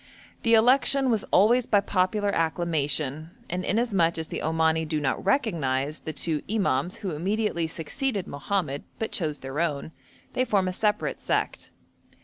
The 0.41 0.55
election 0.55 1.11
was 1.11 1.25
always 1.29 1.67
by 1.67 1.79
popular 1.79 2.31
acclamation, 2.33 3.29
and 3.51 3.63
inasmuch 3.63 4.17
as 4.17 4.29
the 4.29 4.41
Omani 4.41 4.83
do 4.83 4.99
not 4.99 5.23
recognise 5.23 6.01
the 6.01 6.11
two 6.11 6.41
'imams' 6.49 7.01
who 7.05 7.11
immediately 7.11 7.67
succeeded 7.67 8.25
Mohammed, 8.25 8.83
but 8.97 9.11
chose 9.11 9.37
their 9.41 9.59
own, 9.59 9.91
they 10.33 10.43
form 10.43 10.67
a 10.67 10.73
separate 10.73 11.21
sect. 11.21 11.69